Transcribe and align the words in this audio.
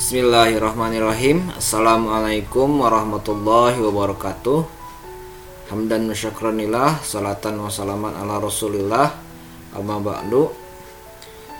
Bismillahirrahmanirrahim. 0.00 1.52
Assalamualaikum 1.60 2.80
warahmatullahi 2.80 3.76
wabarakatuh. 3.84 4.64
Hamdan 5.68 6.08
musyakranillah 6.08 7.04
Salatan 7.04 7.60
wassalaman 7.60 8.16
ala 8.16 8.40
rasulillah. 8.40 9.12
Amma 9.76 10.00
ba'du. 10.00 10.56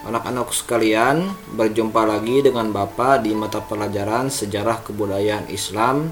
Anak-anak 0.09 0.49
sekalian 0.57 1.29
Berjumpa 1.53 2.01
lagi 2.01 2.41
dengan 2.41 2.73
Bapak 2.73 3.21
Di 3.21 3.37
mata 3.37 3.61
pelajaran 3.61 4.33
Sejarah 4.33 4.81
Kebudayaan 4.89 5.45
Islam 5.53 6.09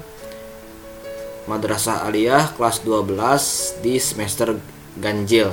Madrasah 1.50 2.06
Aliyah 2.06 2.54
kelas 2.54 2.86
12 2.86 3.82
Di 3.82 3.98
semester 3.98 4.54
ganjil. 4.94 5.50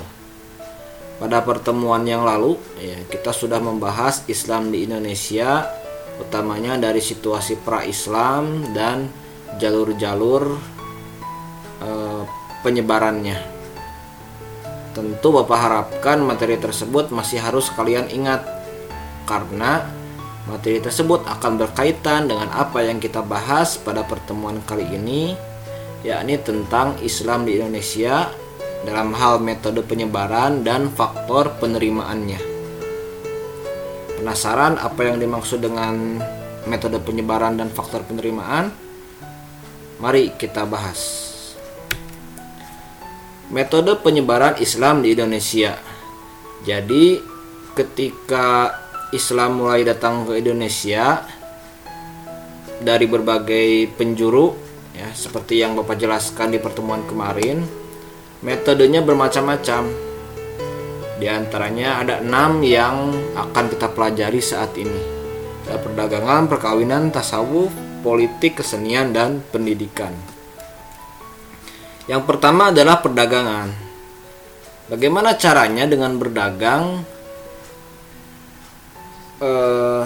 Pada 1.17 1.41
pertemuan 1.41 2.05
yang 2.05 2.21
lalu 2.21 2.61
ya, 2.77 3.01
kita 3.09 3.33
sudah 3.33 3.57
membahas 3.57 4.21
Islam 4.29 4.69
di 4.69 4.85
Indonesia 4.85 5.65
utamanya 6.17 6.77
dari 6.77 7.01
situasi 7.01 7.61
pra-Islam 7.61 8.73
dan 8.73 9.09
jalur-jalur 9.61 10.57
e, 11.81 11.89
penyebarannya. 12.65 13.37
Tentu 14.97 15.29
Bapak 15.29 15.59
harapkan 15.61 16.17
materi 16.25 16.57
tersebut 16.57 17.13
masih 17.13 17.37
harus 17.37 17.69
kalian 17.69 18.09
ingat 18.09 18.41
karena 19.29 19.85
materi 20.49 20.81
tersebut 20.81 21.27
akan 21.27 21.61
berkaitan 21.61 22.25
dengan 22.25 22.49
apa 22.49 22.81
yang 22.81 22.97
kita 22.97 23.21
bahas 23.21 23.77
pada 23.77 24.01
pertemuan 24.01 24.57
kali 24.65 24.89
ini 24.89 25.37
yakni 26.01 26.39
tentang 26.41 26.97
Islam 27.03 27.45
di 27.45 27.61
Indonesia 27.61 28.31
dalam 28.85 29.13
hal 29.13 29.43
metode 29.43 29.83
penyebaran 29.83 30.63
dan 30.63 30.89
faktor 30.93 31.51
penerimaannya. 31.59 32.56
Penasaran 34.17 34.81
apa 34.81 35.05
yang 35.05 35.21
dimaksud 35.21 35.61
dengan 35.61 36.17
metode 36.65 36.97
penyebaran 37.05 37.53
dan 37.53 37.69
faktor 37.69 38.01
penerimaan? 38.01 38.73
Mari 40.01 40.33
kita 40.33 40.65
bahas. 40.65 41.29
Metode 43.53 43.93
penyebaran 44.01 44.57
Islam 44.57 45.05
di 45.05 45.13
Indonesia. 45.13 45.77
Jadi, 46.65 47.21
ketika 47.77 48.73
Islam 49.13 49.61
mulai 49.61 49.85
datang 49.85 50.25
ke 50.25 50.41
Indonesia 50.41 51.21
dari 52.81 53.05
berbagai 53.05 53.93
penjuru 54.01 54.57
ya, 54.97 55.13
seperti 55.13 55.61
yang 55.61 55.77
Bapak 55.77 56.01
jelaskan 56.01 56.51
di 56.51 56.59
pertemuan 56.59 57.05
kemarin, 57.05 57.61
metodenya 58.41 59.05
bermacam-macam 59.05 60.06
di 61.17 61.25
antaranya 61.25 62.05
ada 62.05 62.21
enam 62.21 62.61
yang 62.61 63.09
akan 63.33 63.65
kita 63.73 63.89
pelajari 63.89 64.37
saat 64.37 64.77
ini. 64.77 65.01
Ada 65.65 65.81
perdagangan, 65.81 66.45
perkawinan, 66.45 67.09
tasawuf, 67.09 67.73
politik, 68.05 68.61
kesenian, 68.61 69.09
dan 69.11 69.41
pendidikan. 69.49 70.13
Yang 72.05 72.23
pertama 72.23 72.69
adalah 72.69 73.01
perdagangan. 73.01 73.73
Bagaimana 74.87 75.35
caranya 75.35 75.83
dengan 75.89 76.15
berdagang 76.15 77.03
eh, 79.41 80.05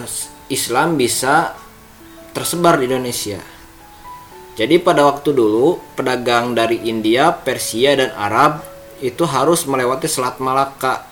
Islam 0.50 0.98
bisa 0.98 1.54
tersebar 2.34 2.82
di 2.82 2.90
Indonesia? 2.90 3.38
Jadi 4.58 4.80
pada 4.80 5.06
waktu 5.06 5.36
dulu 5.36 5.78
pedagang 5.94 6.58
dari 6.58 6.88
India, 6.88 7.36
Persia, 7.36 8.00
dan 8.00 8.16
Arab 8.18 8.71
itu 9.02 9.26
harus 9.26 9.66
melewati 9.66 10.06
Selat 10.06 10.38
Malaka 10.38 11.10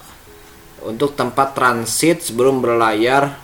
untuk 0.86 1.18
tempat 1.18 1.58
transit 1.58 2.24
sebelum 2.24 2.62
berlayar 2.62 3.36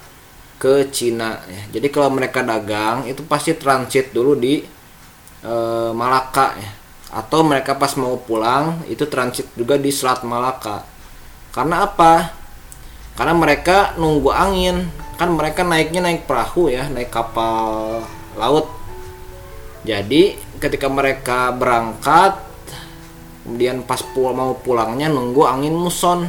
ke 0.62 0.88
Cina. 0.94 1.42
Ya. 1.50 1.78
Jadi 1.78 1.88
kalau 1.92 2.14
mereka 2.14 2.46
dagang 2.46 3.10
itu 3.10 3.26
pasti 3.26 3.58
transit 3.58 4.14
dulu 4.16 4.38
di 4.38 4.64
e, 5.42 5.54
Malaka 5.92 6.56
ya. 6.56 6.72
Atau 7.16 7.42
mereka 7.48 7.76
pas 7.76 7.92
mau 7.98 8.20
pulang 8.22 8.86
itu 8.88 9.04
transit 9.10 9.50
juga 9.58 9.76
di 9.82 9.90
Selat 9.90 10.22
Malaka. 10.24 10.86
Karena 11.52 11.90
apa? 11.90 12.32
Karena 13.18 13.34
mereka 13.36 13.98
nunggu 13.98 14.32
angin. 14.32 14.86
Kan 15.16 15.32
mereka 15.32 15.64
naiknya 15.64 16.04
naik 16.04 16.28
perahu 16.28 16.68
ya, 16.68 16.92
naik 16.92 17.08
kapal 17.08 18.04
laut. 18.36 18.68
Jadi 19.88 20.36
ketika 20.60 20.92
mereka 20.92 21.56
berangkat 21.56 22.45
kemudian 23.46 23.86
pas 23.86 24.02
pul 24.02 24.34
mau 24.34 24.58
pulangnya 24.58 25.06
nunggu 25.06 25.46
angin 25.46 25.78
muson. 25.78 26.26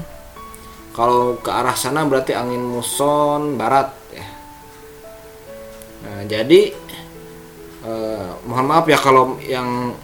Kalau 0.93 1.41
ke 1.41 1.49
arah 1.49 1.73
sana 1.73 2.05
berarti 2.05 2.37
angin 2.37 2.61
muson 2.61 3.57
barat 3.57 3.89
ya. 4.13 4.27
Nah, 6.05 6.21
jadi 6.29 6.61
eh, 7.89 8.29
mohon 8.45 8.69
maaf 8.69 8.85
ya 8.85 9.01
kalau 9.01 9.41
yang 9.41 9.97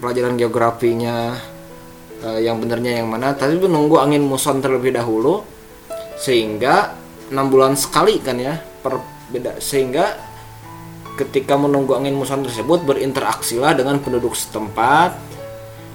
pelajaran 0.00 0.40
geografinya 0.40 1.36
eh, 2.24 2.48
yang 2.48 2.58
benernya 2.58 3.04
yang 3.04 3.08
mana 3.12 3.36
tapi 3.36 3.60
nunggu 3.60 4.00
angin 4.00 4.24
muson 4.24 4.64
terlebih 4.64 4.96
dahulu 4.96 5.44
sehingga 6.16 6.96
enam 7.28 7.52
bulan 7.52 7.76
sekali 7.76 8.20
kan 8.20 8.40
ya 8.40 8.56
per 8.56 9.00
beda 9.32 9.60
sehingga 9.60 10.16
ketika 11.14 11.54
menunggu 11.54 11.94
angin 11.94 12.14
muson 12.14 12.42
tersebut 12.42 12.82
berinteraksilah 12.84 13.78
dengan 13.78 14.02
penduduk 14.02 14.34
setempat 14.34 15.33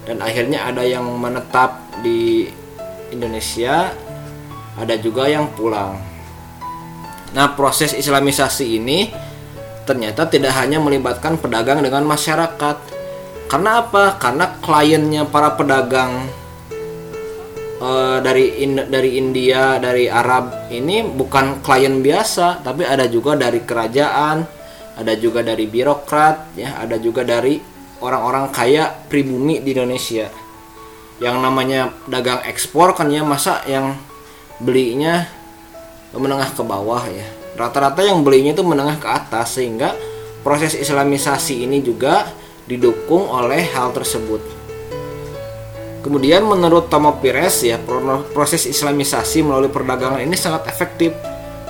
dan 0.10 0.26
akhirnya 0.26 0.66
ada 0.66 0.82
yang 0.82 1.06
menetap 1.06 1.78
di 2.02 2.50
Indonesia 3.14 3.94
ada 4.74 4.98
juga 4.98 5.30
yang 5.30 5.54
pulang. 5.54 6.02
Nah 7.38 7.54
proses 7.54 7.94
islamisasi 7.94 8.82
ini 8.82 9.14
ternyata 9.86 10.26
tidak 10.26 10.58
hanya 10.58 10.82
melibatkan 10.82 11.38
pedagang 11.38 11.86
dengan 11.86 12.10
masyarakat. 12.10 12.98
Karena 13.46 13.86
apa? 13.86 14.18
Karena 14.18 14.58
kliennya 14.58 15.30
para 15.30 15.54
pedagang 15.54 16.26
uh, 17.78 18.18
dari 18.18 18.66
in, 18.66 18.82
dari 18.90 19.14
India 19.22 19.78
dari 19.78 20.10
Arab 20.10 20.74
ini 20.74 21.06
bukan 21.06 21.62
klien 21.62 22.02
biasa 22.02 22.66
tapi 22.66 22.82
ada 22.82 23.06
juga 23.06 23.38
dari 23.38 23.62
kerajaan 23.62 24.46
ada 25.00 25.14
juga 25.16 25.42
dari 25.42 25.66
birokrat 25.66 26.60
ya 26.60 26.82
ada 26.84 27.00
juga 27.00 27.24
dari 27.24 27.69
orang-orang 28.00 28.52
kaya 28.52 28.92
pribumi 29.08 29.60
di 29.64 29.76
Indonesia. 29.76 30.28
Yang 31.20 31.38
namanya 31.40 31.92
dagang 32.08 32.44
ekspor 32.48 32.96
kan 32.96 33.12
ya 33.12 33.24
masa 33.28 33.64
yang 33.68 33.96
belinya 34.60 35.28
menengah 36.16 36.52
ke 36.56 36.64
bawah 36.64 37.04
ya. 37.12 37.28
Rata-rata 37.60 38.00
yang 38.04 38.24
belinya 38.24 38.56
itu 38.56 38.64
menengah 38.64 38.98
ke 39.04 39.08
atas 39.08 39.60
sehingga 39.60 39.96
proses 40.42 40.80
islamisasi 40.80 41.68
ini 41.68 41.84
juga 41.84 42.32
didukung 42.64 43.28
oleh 43.28 43.68
hal 43.76 43.92
tersebut. 43.92 44.40
Kemudian 46.00 46.48
menurut 46.48 46.88
Tomo 46.88 47.20
Pires 47.20 47.60
ya 47.68 47.76
proses 48.32 48.64
islamisasi 48.64 49.44
melalui 49.44 49.68
perdagangan 49.68 50.24
ini 50.24 50.40
sangat 50.40 50.72
efektif 50.72 51.12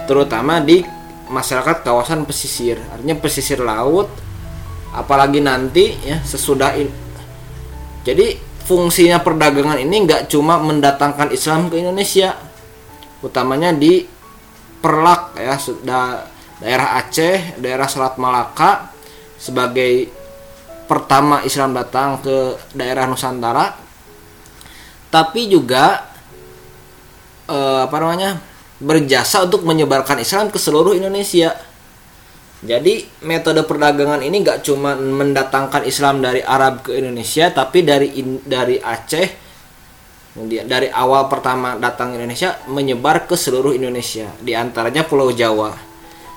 terutama 0.05 0.61
di 0.61 0.85
masyarakat 1.25 1.81
kawasan 1.81 2.29
pesisir. 2.29 2.77
Artinya 2.93 3.17
pesisir 3.17 3.57
laut 3.57 4.28
apalagi 4.95 5.43
nanti 5.43 5.93
ya 6.01 6.21
sesudah 6.21 6.73
ini 6.77 6.93
jadi 8.05 8.37
fungsinya 8.65 9.21
perdagangan 9.21 9.81
ini 9.81 9.95
nggak 10.05 10.29
cuma 10.29 10.57
mendatangkan 10.61 11.33
Islam 11.33 11.69
ke 11.69 11.81
Indonesia 11.81 12.37
utamanya 13.21 13.75
di 13.75 14.17
Perlak 14.79 15.35
ya 15.35 15.59
sudah 15.59 16.23
daerah 16.63 17.03
Aceh 17.03 17.59
daerah 17.59 17.83
Selat 17.83 18.15
Malaka 18.15 18.95
sebagai 19.35 20.07
pertama 20.89 21.45
Islam 21.45 21.77
datang 21.77 22.17
ke 22.17 22.57
daerah 22.73 23.05
Nusantara. 23.05 23.77
Tapi 25.13 25.45
juga 25.45 26.09
eh, 27.45 27.79
apa 27.85 27.95
namanya 28.01 28.41
berjasa 28.81 29.45
untuk 29.45 29.65
menyebarkan 29.69 30.17
Islam 30.17 30.49
ke 30.49 30.57
seluruh 30.57 30.97
Indonesia 30.97 31.53
jadi 32.59 33.07
metode 33.23 33.63
perdagangan 33.63 34.19
ini 34.19 34.43
nggak 34.43 34.67
cuma 34.67 34.91
mendatangkan 34.99 35.87
Islam 35.87 36.19
dari 36.19 36.43
Arab 36.43 36.83
ke 36.83 36.91
Indonesia, 36.91 37.47
tapi 37.55 37.87
dari 37.87 38.11
dari 38.43 38.75
Aceh, 38.75 39.27
dari 40.67 40.91
awal 40.91 41.31
pertama 41.31 41.79
datang 41.79 42.19
Indonesia 42.19 42.59
menyebar 42.67 43.31
ke 43.31 43.39
seluruh 43.39 43.71
Indonesia, 43.71 44.27
di 44.43 44.51
antaranya 44.59 45.07
Pulau 45.07 45.31
Jawa. 45.31 45.71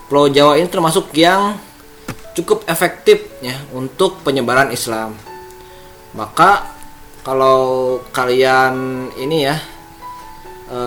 Pulau 0.06 0.30
Jawa 0.30 0.62
ini 0.62 0.70
termasuk 0.70 1.10
yang 1.18 1.58
cukup 2.38 2.70
efektif 2.70 3.26
ya 3.42 3.58
untuk 3.74 4.22
penyebaran 4.22 4.70
Islam. 4.70 5.18
Maka 6.14 6.70
kalau 7.26 7.98
kalian 8.14 9.08
ini 9.18 9.50
ya 9.50 9.56
e, 10.70 10.78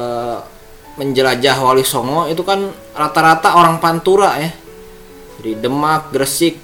menjelajah 0.95 1.59
Wali 1.59 1.83
Songo 1.83 2.31
itu 2.31 2.39
kan 2.47 2.71
rata-rata 2.95 3.59
orang 3.59 3.83
Pantura 3.83 4.37
ya 4.39 4.64
di 5.45 5.53
Demak, 5.53 6.09
Gresik, 6.09 6.57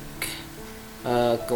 uh, 1.05 1.37
ke, 1.37 1.53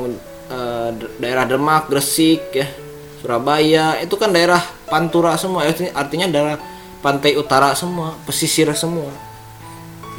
uh, 0.53 0.93
daerah 1.17 1.49
Demak, 1.49 1.89
Gresik 1.89 2.53
ya, 2.53 2.69
Surabaya 3.17 3.97
itu 3.97 4.13
kan 4.13 4.29
daerah 4.29 4.61
pantura 4.85 5.33
semua, 5.41 5.65
artinya 5.97 6.29
daerah 6.29 6.61
pantai 7.01 7.33
utara 7.33 7.73
semua, 7.73 8.13
pesisir 8.29 8.69
semua. 8.77 9.09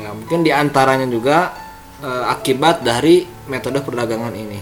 Ya 0.02 0.10
mungkin 0.10 0.42
di 0.42 0.50
antaranya 0.50 1.06
juga 1.06 1.54
uh, 2.02 2.26
akibat 2.26 2.82
dari 2.82 3.22
metode 3.46 3.78
perdagangan 3.86 4.34
ini. 4.34 4.58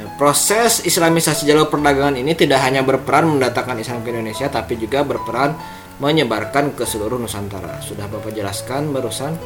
Ya, 0.00 0.08
proses 0.16 0.80
Islamisasi 0.88 1.44
jalur 1.44 1.68
perdagangan 1.68 2.16
ini 2.16 2.32
tidak 2.32 2.64
hanya 2.64 2.80
berperan 2.80 3.28
mendatangkan 3.28 3.76
Islam 3.76 4.00
ke 4.00 4.08
Indonesia, 4.08 4.48
tapi 4.48 4.80
juga 4.80 5.04
berperan 5.04 5.52
menyebarkan 6.00 6.72
ke 6.72 6.88
seluruh 6.88 7.20
Nusantara. 7.20 7.84
Sudah 7.84 8.08
Bapak 8.08 8.32
jelaskan 8.32 8.94
barusan. 8.94 9.36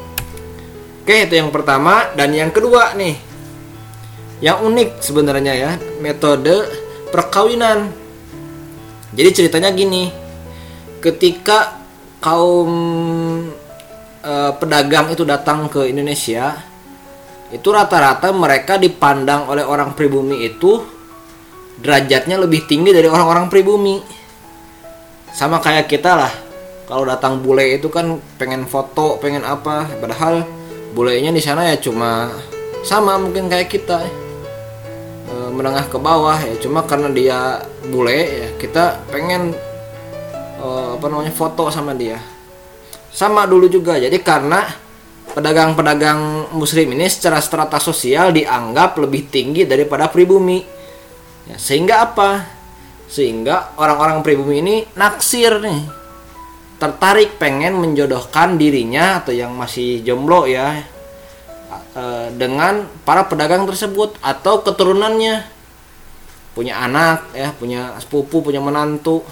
Oke, 1.02 1.26
itu 1.26 1.34
yang 1.34 1.50
pertama 1.50 2.14
dan 2.14 2.31
yang 2.31 2.54
kedua 2.54 2.94
nih. 2.94 3.19
Yang 4.38 4.58
unik 4.70 4.88
sebenarnya 5.02 5.50
ya, 5.58 5.70
metode 5.99 6.62
perkawinan. 7.10 7.90
Jadi 9.10 9.31
ceritanya 9.34 9.75
gini. 9.75 10.14
Ketika 11.02 11.82
kaum 12.22 12.70
uh, 14.22 14.52
pedagang 14.62 15.10
itu 15.10 15.26
datang 15.26 15.66
ke 15.66 15.90
Indonesia, 15.90 16.54
itu 17.50 17.66
rata-rata 17.75 18.31
mereka 18.31 18.78
dipandang 18.78 19.50
oleh 19.50 19.66
orang 19.66 19.99
pribumi 19.99 20.46
itu 20.46 20.87
derajatnya 21.82 22.38
lebih 22.38 22.70
tinggi 22.70 22.94
dari 22.94 23.10
orang-orang 23.10 23.50
pribumi. 23.50 23.99
Sama 25.34 25.58
kayak 25.58 25.90
kita 25.90 26.14
lah. 26.14 26.32
Kalau 26.87 27.02
datang 27.02 27.43
bule 27.43 27.75
itu 27.75 27.90
kan 27.90 28.22
pengen 28.38 28.70
foto, 28.70 29.19
pengen 29.19 29.43
apa, 29.43 29.90
padahal 29.99 30.62
bulenya 30.92 31.32
di 31.32 31.40
sana 31.40 31.72
ya 31.72 31.76
cuma 31.80 32.28
sama 32.84 33.16
mungkin 33.16 33.48
kayak 33.48 33.72
kita 33.72 34.04
e, 35.26 35.34
menengah 35.50 35.88
ke 35.88 35.96
bawah 35.96 36.36
ya. 36.36 36.54
Cuma 36.60 36.84
karena 36.84 37.08
dia 37.08 37.64
bule 37.88 38.20
ya 38.20 38.48
kita 38.60 39.08
pengen 39.08 39.56
e, 40.60 40.66
apa 40.98 41.06
namanya 41.08 41.32
foto 41.32 41.72
sama 41.72 41.96
dia. 41.96 42.20
Sama 43.12 43.48
dulu 43.48 43.68
juga. 43.68 43.96
Jadi 43.96 44.20
karena 44.20 44.64
pedagang-pedagang 45.32 46.52
muslim 46.52 46.92
ini 46.92 47.08
secara 47.08 47.40
strata 47.40 47.80
sosial 47.80 48.36
dianggap 48.36 49.00
lebih 49.00 49.32
tinggi 49.32 49.64
daripada 49.64 50.12
pribumi. 50.12 50.60
Ya, 51.48 51.56
sehingga 51.56 52.04
apa? 52.04 52.44
Sehingga 53.08 53.76
orang-orang 53.76 54.24
pribumi 54.24 54.60
ini 54.64 54.76
naksir 54.96 55.60
nih 55.60 56.01
tertarik 56.82 57.38
pengen 57.38 57.79
menjodohkan 57.79 58.58
dirinya 58.58 59.23
atau 59.23 59.31
yang 59.31 59.55
masih 59.55 60.02
jomblo 60.02 60.50
ya 60.50 60.82
e, 61.94 62.34
dengan 62.34 62.90
para 63.06 63.31
pedagang 63.31 63.62
tersebut 63.70 64.19
atau 64.19 64.67
keturunannya 64.67 65.46
punya 66.58 66.82
anak 66.82 67.31
ya 67.38 67.55
punya 67.55 67.94
sepupu 68.02 68.43
punya 68.43 68.58
menantu 68.58 69.23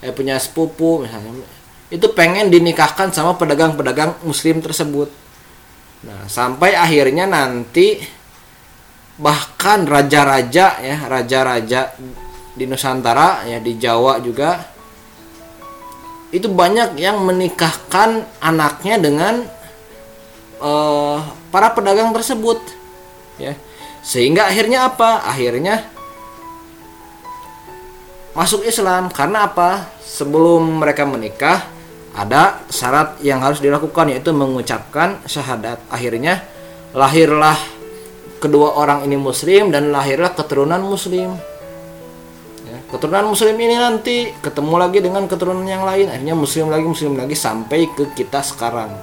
eh 0.00 0.16
punya 0.16 0.40
sepupu 0.40 1.04
misalnya 1.04 1.44
itu 1.88 2.04
pengen 2.12 2.52
dinikahkan 2.52 3.12
sama 3.16 3.40
pedagang-pedagang 3.40 4.20
muslim 4.20 4.60
tersebut. 4.60 5.08
Nah, 6.04 6.28
sampai 6.28 6.76
akhirnya 6.76 7.24
nanti 7.24 7.96
bahkan 9.18 9.88
raja-raja 9.88 10.78
ya, 10.78 10.96
raja-raja 11.08 11.96
di 12.54 12.64
Nusantara 12.68 13.48
ya 13.48 13.58
di 13.58 13.80
Jawa 13.80 14.20
juga 14.20 14.77
itu 16.28 16.48
banyak 16.48 17.00
yang 17.00 17.24
menikahkan 17.24 18.28
anaknya 18.40 19.00
dengan 19.00 19.34
uh, 20.60 21.24
para 21.48 21.72
pedagang 21.72 22.12
tersebut 22.12 22.60
ya. 23.40 23.56
Sehingga 24.04 24.48
akhirnya 24.48 24.88
apa? 24.88 25.24
Akhirnya 25.24 25.88
masuk 28.36 28.64
Islam 28.64 29.08
karena 29.08 29.48
apa? 29.48 29.88
Sebelum 30.04 30.80
mereka 30.80 31.04
menikah 31.08 31.64
ada 32.16 32.64
syarat 32.68 33.22
yang 33.22 33.38
harus 33.38 33.62
dilakukan 33.62 34.10
yaitu 34.10 34.34
mengucapkan 34.34 35.22
syahadat. 35.24 35.80
Akhirnya 35.88 36.44
lahirlah 36.92 37.56
kedua 38.42 38.74
orang 38.78 39.06
ini 39.06 39.16
muslim 39.16 39.70
dan 39.70 39.94
lahirlah 39.94 40.34
keturunan 40.34 40.82
muslim. 40.82 41.36
Keturunan 42.88 43.28
muslim 43.28 43.52
ini 43.60 43.76
nanti 43.76 44.32
ketemu 44.40 44.74
lagi 44.80 45.04
dengan 45.04 45.28
keturunan 45.28 45.68
yang 45.68 45.84
lain, 45.84 46.08
akhirnya 46.08 46.32
muslim 46.32 46.72
lagi 46.72 46.88
muslim 46.88 47.20
lagi 47.20 47.36
sampai 47.36 47.84
ke 47.92 48.16
kita 48.16 48.40
sekarang. 48.40 48.96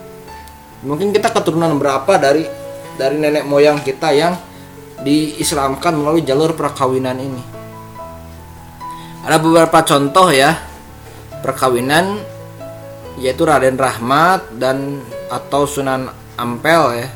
Mungkin 0.82 1.14
kita 1.14 1.30
keturunan 1.30 1.78
berapa 1.78 2.18
dari 2.18 2.50
dari 2.98 3.22
nenek 3.22 3.46
moyang 3.46 3.86
kita 3.86 4.10
yang 4.10 4.34
diislamkan 5.06 6.02
melalui 6.02 6.26
jalur 6.26 6.58
perkawinan 6.58 7.22
ini. 7.22 7.42
Ada 9.22 9.38
beberapa 9.38 9.86
contoh 9.86 10.34
ya 10.34 10.58
perkawinan 11.46 12.22
yaitu 13.22 13.46
Raden 13.46 13.78
Rahmat 13.78 14.50
dan 14.58 14.98
atau 15.30 15.70
Sunan 15.70 16.10
Ampel 16.42 17.06
ya 17.06 17.10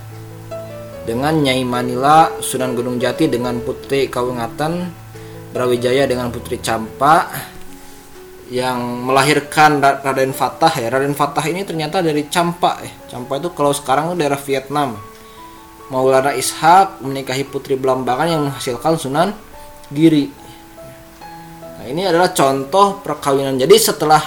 dengan 1.10 1.34
Nyai 1.34 1.66
Manila 1.66 2.30
Sunan 2.46 2.78
Gunung 2.78 3.02
Jati 3.02 3.26
dengan 3.26 3.58
Putri 3.62 4.06
Kawingatan 4.06 4.90
Brawijaya 5.50 6.06
dengan 6.06 6.30
Putri 6.30 6.62
Campa 6.62 7.26
yang 8.50 9.06
melahirkan 9.06 9.82
Raden 9.82 10.34
Fatah 10.34 10.74
ya. 10.74 10.90
Raden 10.90 11.14
Fatah 11.14 11.46
ini 11.46 11.66
ternyata 11.66 12.02
dari 12.02 12.26
Campa 12.30 12.82
ya. 12.82 12.92
Campa 13.10 13.38
itu 13.38 13.50
kalau 13.54 13.74
sekarang 13.74 14.14
itu 14.14 14.16
daerah 14.22 14.42
Vietnam. 14.42 14.98
Maulana 15.90 16.38
Ishak 16.38 17.02
menikahi 17.02 17.50
Putri 17.50 17.74
Belambangan 17.74 18.28
yang 18.30 18.42
menghasilkan 18.46 18.94
Sunan 19.02 19.34
Giri. 19.90 20.30
Nah 21.82 21.86
ini 21.90 22.06
adalah 22.06 22.30
contoh 22.30 23.02
perkawinan. 23.02 23.58
Jadi 23.58 23.74
setelah 23.74 24.22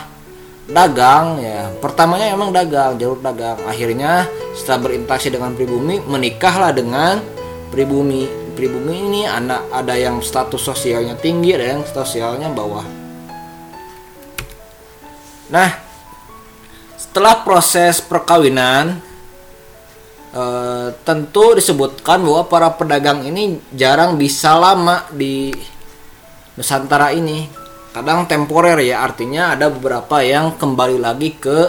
dagang 0.67 1.43
ya 1.43 1.71
pertamanya 1.79 2.35
emang 2.35 2.51
dagang 2.51 2.99
jalur 2.99 3.23
dagang. 3.23 3.63
Akhirnya 3.63 4.27
setelah 4.59 4.91
berinteraksi 4.91 5.31
dengan 5.31 5.55
pribumi 5.55 6.03
menikahlah 6.03 6.75
dengan 6.75 7.23
pribumi 7.71 8.42
pribumi 8.53 9.09
ini 9.09 9.23
anak 9.25 9.73
ada 9.73 9.97
yang 9.97 10.21
status 10.21 10.61
sosialnya 10.61 11.17
tinggi 11.19 11.57
ada 11.57 11.77
yang 11.77 11.83
sosialnya 11.83 12.49
bawah. 12.53 12.85
Nah 15.53 15.71
setelah 16.97 17.45
proses 17.45 18.01
perkawinan 18.01 19.01
eh, 20.33 20.89
tentu 21.05 21.57
disebutkan 21.59 22.25
bahwa 22.25 22.43
para 22.49 22.69
pedagang 22.73 23.27
ini 23.27 23.61
jarang 23.75 24.17
bisa 24.17 24.57
lama 24.57 25.05
di 25.13 25.53
Nusantara 26.53 27.17
ini. 27.17 27.49
Kadang 27.93 28.25
temporer 28.25 28.81
ya 28.81 29.05
artinya 29.05 29.53
ada 29.53 29.69
beberapa 29.69 30.25
yang 30.25 30.57
kembali 30.57 30.97
lagi 30.97 31.37
ke 31.37 31.69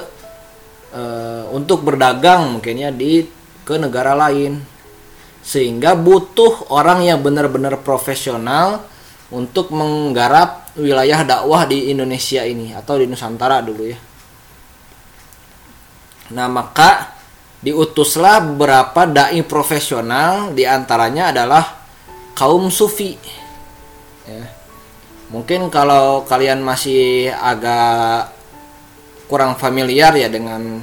e, 0.88 1.04
untuk 1.52 1.84
berdagang 1.84 2.56
mungkin 2.56 2.80
ya 2.80 2.96
di 2.96 3.28
ke 3.68 3.76
negara 3.76 4.16
lain 4.16 4.73
sehingga 5.44 5.94
butuh 5.94 6.72
orang 6.72 7.04
yang 7.04 7.20
benar-benar 7.20 7.84
profesional 7.84 8.88
untuk 9.30 9.76
menggarap 9.76 10.72
wilayah 10.80 11.22
dakwah 11.28 11.68
di 11.68 11.92
Indonesia 11.92 12.48
ini 12.48 12.72
atau 12.72 12.98
di 12.98 13.06
Nusantara 13.06 13.60
dulu 13.60 13.84
ya. 13.86 14.00
Nah 16.34 16.48
maka 16.48 17.14
diutuslah 17.60 18.42
beberapa 18.42 19.04
dai 19.06 19.44
profesional 19.44 20.56
di 20.56 20.64
antaranya 20.64 21.36
adalah 21.36 21.64
kaum 22.34 22.72
sufi. 22.72 23.20
Ya 24.24 24.64
Mungkin 25.34 25.74
kalau 25.74 26.30
kalian 26.30 26.62
masih 26.62 27.34
agak 27.34 28.30
kurang 29.26 29.58
familiar 29.58 30.14
ya 30.14 30.30
dengan 30.30 30.78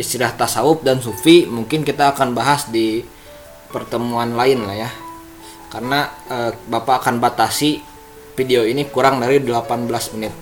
istilah 0.00 0.32
tasawuf 0.32 0.80
dan 0.80 1.04
sufi, 1.04 1.44
mungkin 1.44 1.84
kita 1.84 2.16
akan 2.16 2.32
bahas 2.32 2.64
di 2.72 3.04
pertemuan 3.70 4.34
lain 4.34 4.66
lah 4.66 4.76
ya. 4.76 4.90
Karena 5.70 6.10
e, 6.26 6.36
Bapak 6.66 7.06
akan 7.06 7.22
batasi 7.22 7.78
video 8.34 8.66
ini 8.66 8.90
kurang 8.90 9.22
dari 9.22 9.38
18 9.38 10.14
menit. 10.18 10.34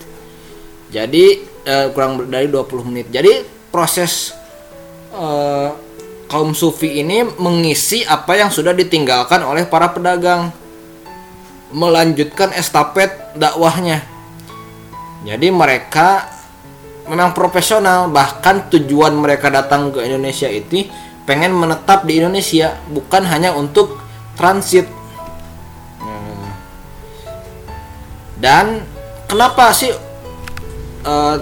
Jadi 0.88 1.24
e, 1.64 1.74
kurang 1.92 2.28
dari 2.28 2.48
20 2.48 2.88
menit. 2.88 3.06
Jadi 3.12 3.44
proses 3.68 4.32
e, 5.12 5.26
kaum 6.28 6.52
sufi 6.52 7.00
ini 7.00 7.24
mengisi 7.40 8.04
apa 8.04 8.36
yang 8.36 8.52
sudah 8.52 8.76
ditinggalkan 8.76 9.40
oleh 9.44 9.64
para 9.68 9.92
pedagang 9.92 10.52
melanjutkan 11.72 12.52
estafet 12.56 13.36
dakwahnya. 13.36 14.04
Jadi 15.28 15.52
mereka 15.52 16.38
memang 17.08 17.32
profesional, 17.32 18.12
bahkan 18.12 18.68
tujuan 18.68 19.16
mereka 19.16 19.48
datang 19.48 19.92
ke 19.92 20.04
Indonesia 20.04 20.46
itu 20.46 20.88
pengen 21.28 21.52
menetap 21.52 22.08
di 22.08 22.24
Indonesia, 22.24 22.80
bukan 22.88 23.28
hanya 23.28 23.52
untuk 23.52 24.00
transit. 24.32 24.88
Hmm. 26.00 26.48
Dan 28.40 28.80
kenapa 29.28 29.76
sih 29.76 29.92
uh, 31.04 31.36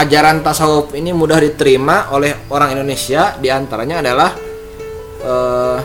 ajaran 0.00 0.40
tasawuf 0.40 0.96
ini 0.96 1.12
mudah 1.12 1.44
diterima 1.44 2.08
oleh 2.08 2.48
orang 2.48 2.72
Indonesia? 2.80 3.36
Di 3.36 3.52
antaranya 3.52 4.00
adalah 4.00 4.32
uh, 5.20 5.78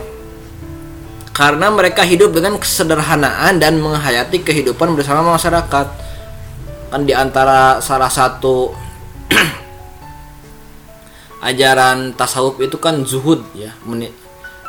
karena 1.36 1.68
mereka 1.68 2.02
hidup 2.02 2.32
dengan 2.32 2.56
kesederhanaan 2.56 3.60
dan 3.60 3.76
menghayati 3.78 4.40
kehidupan 4.42 4.96
bersama 4.96 5.36
masyarakat 5.36 5.86
kan 6.88 7.04
di 7.04 7.12
antara 7.12 7.84
salah 7.84 8.08
satu 8.08 8.72
ajaran 11.42 12.14
tasawuf 12.14 12.58
itu 12.62 12.76
kan 12.78 13.02
zuhud 13.06 13.42
ya. 13.54 13.74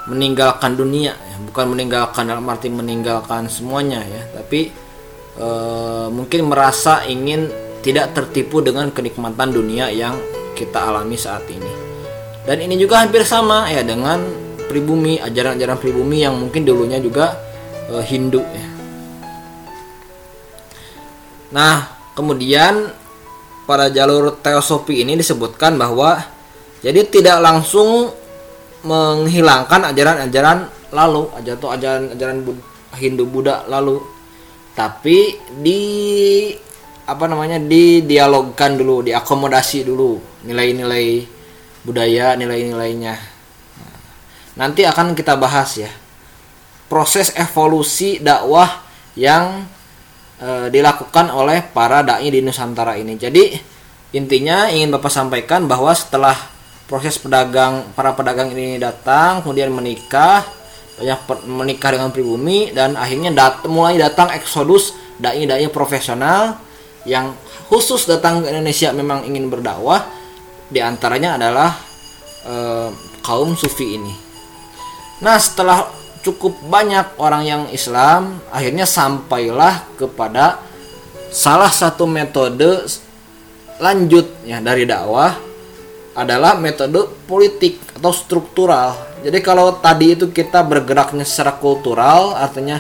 Meninggalkan 0.10 0.74
dunia 0.74 1.14
ya. 1.14 1.36
bukan 1.46 1.76
meninggalkan 1.76 2.26
dalam 2.26 2.46
arti 2.50 2.70
meninggalkan 2.70 3.50
semuanya 3.50 4.02
ya. 4.06 4.22
Tapi 4.34 4.70
e, 5.38 5.48
mungkin 6.10 6.50
merasa 6.50 7.06
ingin 7.06 7.50
tidak 7.80 8.12
tertipu 8.14 8.60
dengan 8.60 8.92
kenikmatan 8.92 9.54
dunia 9.54 9.90
yang 9.90 10.18
kita 10.54 10.92
alami 10.92 11.16
saat 11.16 11.48
ini. 11.48 11.74
Dan 12.44 12.60
ini 12.66 12.76
juga 12.76 13.06
hampir 13.06 13.24
sama 13.24 13.70
ya 13.70 13.86
dengan 13.86 14.20
pribumi 14.70 15.18
ajaran-ajaran 15.18 15.78
pribumi 15.82 16.22
yang 16.22 16.38
mungkin 16.38 16.66
dulunya 16.66 17.02
juga 17.02 17.38
e, 17.90 18.02
Hindu 18.06 18.42
ya. 18.42 18.68
Nah 21.50 21.76
kemudian 22.14 22.94
pada 23.70 23.90
jalur 23.94 24.38
teosofi 24.42 25.06
ini 25.06 25.14
disebutkan 25.18 25.78
bahwa 25.78 26.39
jadi 26.80 27.02
tidak 27.12 27.38
langsung 27.44 28.12
menghilangkan 28.88 29.92
ajaran-ajaran 29.92 30.72
lalu 30.96 31.28
atau 31.36 31.70
ajaran-ajaran 31.76 32.38
Hindu 32.96 33.28
Buddha 33.28 33.68
lalu. 33.68 34.00
Tapi 34.74 35.36
di 35.60 35.82
apa 37.04 37.26
namanya 37.26 37.60
didialogkan 37.60 38.80
dulu 38.80 39.02
diakomodasi 39.04 39.84
dulu 39.84 40.22
nilai-nilai 40.48 41.28
budaya 41.84 42.40
nilai-nilainya. 42.40 43.16
Nanti 44.56 44.88
akan 44.88 45.16
kita 45.16 45.36
bahas 45.36 45.76
ya 45.76 45.92
proses 46.88 47.36
evolusi 47.36 48.24
dakwah 48.24 48.88
yang 49.20 49.68
e, 50.40 50.72
dilakukan 50.74 51.30
oleh 51.30 51.64
para 51.70 52.02
dai 52.02 52.28
di 52.32 52.40
Nusantara 52.40 52.96
ini. 52.96 53.20
Jadi 53.20 53.52
intinya 54.16 54.72
ingin 54.72 54.90
bapak 54.96 55.12
sampaikan 55.14 55.70
bahwa 55.70 55.94
setelah 55.94 56.59
proses 56.90 57.22
pedagang 57.22 57.94
para 57.94 58.18
pedagang 58.18 58.50
ini 58.52 58.82
datang 58.82 59.46
kemudian 59.46 59.70
menikah 59.70 60.42
banyak 61.00 61.20
menikah 61.48 61.96
dengan 61.96 62.10
pribumi 62.12 62.76
dan 62.76 63.00
akhirnya 63.00 63.32
dat 63.32 63.64
mulai 63.72 63.96
datang 63.96 64.28
eksodus 64.36 64.98
dai-dai 65.16 65.70
profesional 65.72 66.60
yang 67.08 67.32
khusus 67.72 68.04
datang 68.04 68.44
ke 68.44 68.52
Indonesia 68.52 68.92
memang 68.92 69.24
ingin 69.24 69.48
berdakwah 69.48 70.04
di 70.68 70.84
antaranya 70.84 71.40
adalah 71.40 71.72
e, 72.44 72.56
kaum 73.24 73.56
sufi 73.56 73.96
ini. 73.96 74.14
Nah 75.24 75.40
setelah 75.40 75.88
cukup 76.20 76.60
banyak 76.68 77.16
orang 77.16 77.44
yang 77.48 77.64
Islam 77.72 78.44
akhirnya 78.52 78.84
sampailah 78.84 79.88
kepada 79.96 80.60
salah 81.32 81.72
satu 81.72 82.04
metode 82.04 82.84
lanjut 83.80 84.28
ya 84.44 84.60
dari 84.60 84.84
dakwah 84.84 85.49
adalah 86.18 86.58
metode 86.58 87.06
politik 87.30 87.80
atau 87.98 88.14
struktural. 88.14 88.96
Jadi 89.20 89.40
kalau 89.44 89.76
tadi 89.78 90.16
itu 90.16 90.32
kita 90.32 90.64
bergeraknya 90.64 91.28
secara 91.28 91.56
kultural, 91.60 92.34
artinya 92.40 92.80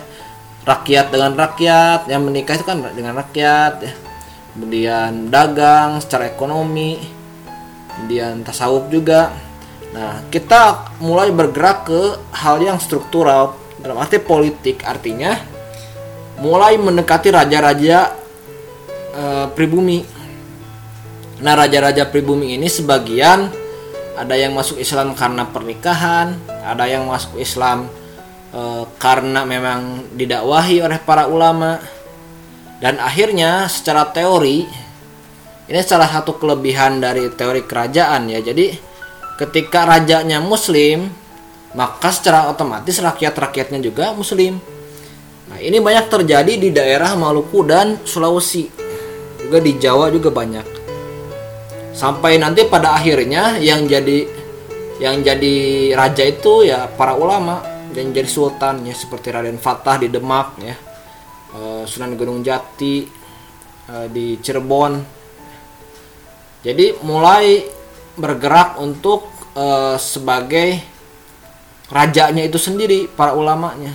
rakyat 0.63 1.11
dengan 1.11 1.35
rakyat, 1.35 2.07
yang 2.07 2.23
menikah 2.23 2.55
itu 2.55 2.65
kan 2.65 2.79
dengan 2.95 3.17
rakyat, 3.17 3.73
ya. 3.83 3.93
kemudian 4.55 5.27
dagang 5.27 5.99
secara 5.99 6.31
ekonomi, 6.31 6.99
kemudian 7.95 8.45
tasawuf 8.45 8.87
juga. 8.87 9.33
Nah, 9.89 10.21
kita 10.29 10.93
mulai 11.01 11.33
bergerak 11.33 11.89
ke 11.89 12.01
hal 12.31 12.61
yang 12.61 12.77
struktural 12.77 13.57
dalam 13.81 13.97
arti 13.97 14.21
politik, 14.21 14.85
artinya 14.85 15.35
mulai 16.39 16.79
mendekati 16.79 17.35
raja-raja 17.35 18.15
e, 19.11 19.23
pribumi 19.57 20.05
Nah, 21.39 21.55
raja-raja 21.55 22.03
pribumi 22.11 22.59
ini 22.59 22.67
sebagian 22.67 23.47
ada 24.19 24.35
yang 24.35 24.51
masuk 24.51 24.75
Islam 24.75 25.15
karena 25.15 25.47
pernikahan, 25.47 26.35
ada 26.67 26.83
yang 26.83 27.07
masuk 27.07 27.39
Islam 27.39 27.87
e, 28.51 28.83
karena 28.99 29.47
memang 29.47 30.03
didakwahi 30.11 30.83
oleh 30.83 30.99
para 30.99 31.31
ulama. 31.31 31.79
Dan 32.83 32.99
akhirnya 32.99 33.71
secara 33.71 34.11
teori 34.11 34.67
ini 35.71 35.79
salah 35.83 36.11
satu 36.11 36.35
kelebihan 36.35 36.99
dari 36.99 37.31
teori 37.31 37.63
kerajaan 37.63 38.27
ya. 38.27 38.43
Jadi 38.43 38.75
ketika 39.39 39.87
rajanya 39.87 40.43
muslim, 40.43 41.07
maka 41.71 42.11
secara 42.11 42.51
otomatis 42.51 42.99
rakyat-rakyatnya 42.99 43.79
juga 43.79 44.11
muslim. 44.11 44.59
Nah, 45.47 45.59
ini 45.63 45.79
banyak 45.79 46.11
terjadi 46.11 46.53
di 46.59 46.75
daerah 46.75 47.15
Maluku 47.15 47.63
dan 47.63 47.95
Sulawesi. 48.03 48.67
Juga 49.39 49.63
di 49.63 49.79
Jawa 49.79 50.11
juga 50.11 50.35
banyak 50.35 50.78
sampai 51.99 52.39
nanti 52.39 52.63
pada 52.63 52.95
akhirnya 52.95 53.59
yang 53.59 53.83
jadi 53.83 54.23
yang 55.03 55.19
jadi 55.19 55.55
raja 55.99 56.23
itu 56.23 56.63
ya 56.63 56.87
para 56.87 57.11
ulama 57.11 57.59
dan 57.91 58.15
jadi 58.15 58.27
sultan 58.31 58.87
ya 58.87 58.95
seperti 58.95 59.35
Raden 59.35 59.59
Fatah 59.59 59.99
di 59.99 60.07
Demak 60.07 60.47
ya 60.63 60.75
eh, 61.59 61.83
Sunan 61.83 62.15
Gunung 62.15 62.39
Jati 62.39 63.03
eh, 63.91 64.07
di 64.07 64.39
Cirebon. 64.39 65.19
Jadi 66.63 67.03
mulai 67.03 67.67
bergerak 68.15 68.79
untuk 68.79 69.27
eh, 69.59 69.99
sebagai 69.99 70.79
rajanya 71.91 72.47
itu 72.47 72.55
sendiri 72.55 73.11
para 73.11 73.35
ulamanya. 73.35 73.91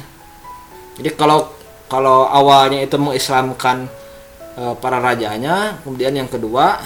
Jadi 1.00 1.08
kalau 1.16 1.56
kalau 1.88 2.28
awalnya 2.28 2.84
itu 2.84 3.00
mengislamkan 3.00 3.88
para 4.54 5.02
rajanya 5.02 5.82
kemudian 5.82 6.14
yang 6.14 6.30
kedua 6.30 6.78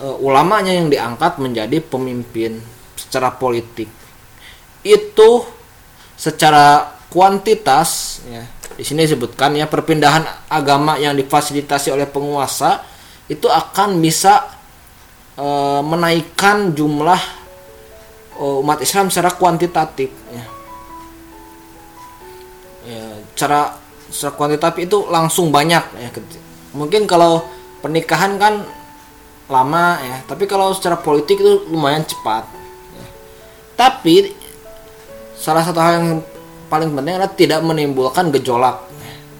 uh, 0.00 0.16
ulamanya 0.18 0.72
yang 0.74 0.88
diangkat 0.90 1.38
menjadi 1.38 1.78
pemimpin 1.84 2.58
secara 2.94 3.34
politik 3.34 3.90
itu 4.84 5.30
secara 6.14 6.94
kuantitas 7.10 8.20
ya 8.26 8.44
di 8.74 8.82
sini 8.82 9.06
disebutkan 9.06 9.54
ya 9.54 9.70
perpindahan 9.70 10.50
agama 10.50 10.98
yang 10.98 11.14
difasilitasi 11.14 11.94
oleh 11.94 12.10
penguasa 12.10 12.82
itu 13.30 13.46
akan 13.46 14.02
bisa 14.02 14.50
e, 15.38 15.46
menaikkan 15.86 16.74
jumlah 16.74 17.22
e, 18.34 18.44
umat 18.60 18.82
Islam 18.82 19.14
secara 19.14 19.30
kuantitatif 19.38 20.10
ya. 20.34 20.44
ya 22.90 23.04
cara 23.38 23.78
secara 24.10 24.34
kuantitatif 24.34 24.90
itu 24.90 24.98
langsung 25.06 25.54
banyak 25.54 25.84
ya 25.94 26.10
mungkin 26.74 27.06
kalau 27.06 27.46
pernikahan 27.78 28.34
kan 28.42 28.66
lama 29.50 30.00
ya. 30.00 30.16
Tapi 30.24 30.44
kalau 30.48 30.72
secara 30.72 30.96
politik 30.96 31.40
itu 31.40 31.68
lumayan 31.68 32.04
cepat 32.04 32.48
ya. 32.96 33.06
tapi 33.76 34.32
salah 35.36 35.60
satu 35.60 35.78
hal 35.82 35.92
yang 36.00 36.08
paling 36.72 36.90
penting 36.96 37.14
adalah 37.20 37.32
tidak 37.36 37.60
menimbulkan 37.60 38.32
gejolak 38.32 38.94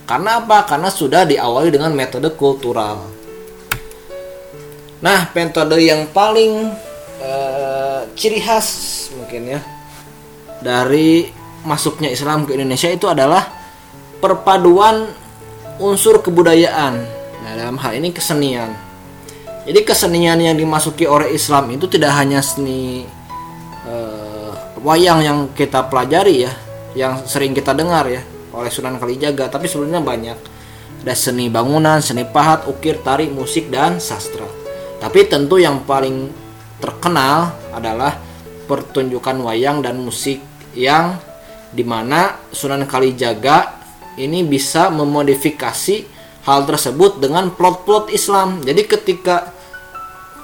karena 0.05 0.45
apa? 0.45 0.69
Karena 0.69 0.93
sudah 0.93 1.25
diawali 1.25 1.73
dengan 1.73 1.97
metode 1.97 2.29
kultural. 2.37 3.01
Nah 5.01 5.33
metode 5.33 5.81
yang 5.81 6.09
paling 6.13 6.73
uh, 7.25 8.05
ciri 8.13 8.41
khas 8.41 8.69
mungkin 9.17 9.57
ya 9.57 9.61
dari 10.61 11.29
masuknya 11.65 12.13
Islam 12.13 12.45
ke 12.45 12.57
Indonesia 12.57 12.93
itu 12.93 13.09
adalah 13.09 13.49
perpaduan 14.21 15.09
unsur 15.81 16.21
kebudayaan. 16.21 16.95
Nah 17.41 17.53
dalam 17.57 17.81
hal 17.81 17.97
ini 17.97 18.13
kesenian 18.13 18.77
jadi 19.65 19.81
kesenian 19.81 20.37
yang 20.37 20.61
dimasuki 20.61 21.09
oleh 21.09 21.33
Islam 21.33 21.73
itu 21.73 21.89
tidak 21.89 22.13
hanya 22.21 22.45
seni 22.45 23.09
uh, 23.89 24.53
wayang 24.85 25.25
yang 25.25 25.39
kita 25.57 25.89
pelajari 25.89 26.45
ya, 26.45 26.53
yang 26.93 27.25
sering 27.25 27.57
kita 27.57 27.73
dengar 27.73 28.05
ya 28.05 28.21
oleh 28.53 28.69
Sunan 28.69 29.01
Kalijaga, 29.01 29.49
tapi 29.49 29.67
sebenarnya 29.67 30.05
banyak. 30.05 30.39
Ada 31.05 31.17
seni 31.17 31.53
bangunan, 31.53 32.01
seni 32.01 32.25
pahat, 32.25 32.65
ukir, 32.65 33.01
tari, 33.05 33.29
musik 33.29 33.69
dan 33.69 34.01
sastra. 34.01 34.49
Tapi 35.01 35.29
tentu 35.29 35.61
yang 35.61 35.85
paling 35.85 36.33
terkenal 36.81 37.53
adalah 37.77 38.17
pertunjukan 38.65 39.37
wayang 39.45 39.85
dan 39.85 40.01
musik 40.01 40.41
yang 40.73 41.17
di 41.73 41.85
mana 41.85 42.41
Sunan 42.53 42.85
Kalijaga 42.85 43.81
ini 44.17 44.45
bisa 44.45 44.89
memodifikasi 44.93 45.97
hal 46.45 46.61
tersebut 46.69 47.21
dengan 47.21 47.53
plot-plot 47.53 48.13
Islam. 48.13 48.61
Jadi 48.61 48.83
ketika 48.85 49.54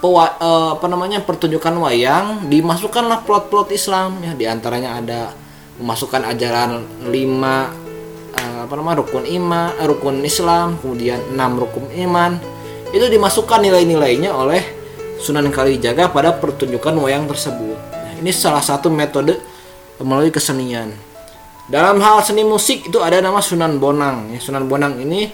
pewa, 0.01 0.35
uh, 0.41 0.75
apa 0.75 0.85
namanya 0.89 1.21
pertunjukan 1.21 1.77
wayang 1.77 2.49
dimasukkanlah 2.49 3.23
plot-plot 3.23 3.69
Islam. 3.71 4.19
Ya 4.25 4.33
di 4.33 4.49
antaranya 4.49 4.97
ada 4.97 5.31
memasukkan 5.77 6.25
ajaran 6.25 6.83
lima 7.13 7.69
uh, 8.35 8.59
apa 8.65 8.73
namanya 8.75 9.05
rukun 9.05 9.23
iman 9.29 9.77
uh, 9.77 9.87
rukun 9.87 10.25
Islam 10.25 10.81
kemudian 10.81 11.21
enam 11.31 11.61
rukun 11.61 11.87
iman. 12.09 12.41
Itu 12.91 13.07
dimasukkan 13.07 13.63
nilai-nilainya 13.63 14.35
oleh 14.35 14.59
Sunan 15.21 15.47
Kalijaga 15.53 16.09
pada 16.09 16.33
pertunjukan 16.33 16.97
wayang 16.97 17.29
tersebut. 17.29 17.77
Nah, 17.93 18.13
ini 18.19 18.33
salah 18.33 18.59
satu 18.59 18.89
metode 18.89 19.37
melalui 20.01 20.33
kesenian. 20.33 20.91
Dalam 21.69 22.01
hal 22.03 22.19
seni 22.25 22.43
musik 22.43 22.89
itu 22.89 22.99
ada 22.99 23.21
nama 23.23 23.39
Sunan 23.39 23.77
Bonang. 23.77 24.33
Ya, 24.33 24.43
Sunan 24.43 24.65
Bonang 24.65 24.97
ini 24.99 25.29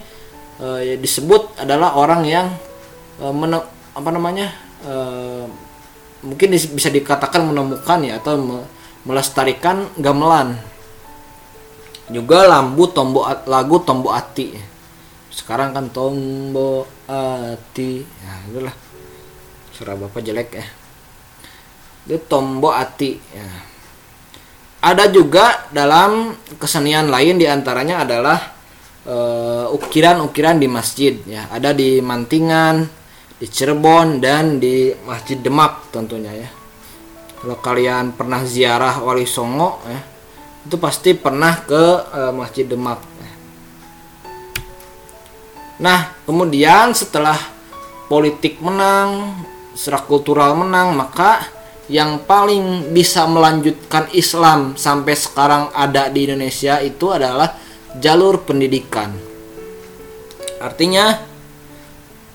uh, 0.61 0.83
disebut 1.01 1.57
adalah 1.57 1.97
orang 1.97 2.21
yang 2.27 2.51
apa 3.97 4.13
namanya 4.13 4.53
uh, 4.85 5.49
mungkin 6.21 6.53
bisa 6.53 6.93
dikatakan 6.93 7.41
menemukan 7.49 8.05
ya 8.05 8.21
atau 8.21 8.37
me, 8.37 8.57
melestarikan 9.09 9.89
gamelan. 9.97 10.53
Juga 12.07 12.45
lambu 12.45 12.87
tombo 12.93 13.25
lagu 13.49 13.81
tombo 13.81 14.13
ati. 14.13 14.53
Sekarang 15.33 15.73
kan 15.73 15.89
tombo 15.89 16.85
ati. 17.09 18.05
Ya 18.05 18.31
itulah 18.47 18.75
suara 19.73 19.97
bapak 19.97 20.21
jelek 20.21 20.49
ya. 20.55 20.65
Itu 22.05 22.21
tombo 22.29 22.69
ati 22.71 23.17
ya. 23.17 23.49
Ada 24.77 25.09
juga 25.09 25.67
dalam 25.73 26.37
kesenian 26.61 27.09
lain 27.09 27.41
di 27.41 27.49
antaranya 27.49 28.05
adalah 28.05 28.39
ukiran 29.07 30.21
ukiran-ukiran 30.21 30.55
di 30.59 30.67
masjid 30.67 31.13
ya. 31.27 31.47
Ada 31.51 31.75
di 31.75 31.99
Mantingan 31.99 32.96
di 33.37 33.45
Cirebon 33.45 34.17
dan 34.17 34.57
di 34.57 34.89
Masjid 35.05 35.37
Demak 35.37 35.93
tentunya 35.93 36.33
ya. 36.33 36.49
Kalau 37.37 37.57
kalian 37.61 38.17
pernah 38.17 38.41
ziarah 38.41 38.97
Wali 39.01 39.29
Songo 39.29 39.81
ya 39.85 40.17
itu 40.67 40.75
pasti 40.75 41.15
pernah 41.15 41.63
ke 41.63 41.83
uh, 42.11 42.35
Masjid 42.35 42.67
Demak 42.67 42.99
nah 45.77 46.09
kemudian 46.25 46.91
setelah 46.91 47.37
politik 48.11 48.59
menang 48.59 49.39
serak 49.77 50.09
kultural 50.09 50.57
menang 50.57 50.97
maka 50.97 51.47
yang 51.87 52.25
paling 52.27 52.91
bisa 52.91 53.23
melanjutkan 53.29 54.11
Islam 54.11 54.75
sampai 54.75 55.15
sekarang 55.15 55.71
ada 55.71 56.11
di 56.11 56.27
Indonesia 56.27 56.83
itu 56.83 57.15
adalah 57.15 57.55
jalur 57.95 58.43
pendidikan. 58.43 59.15
Artinya 60.59 61.15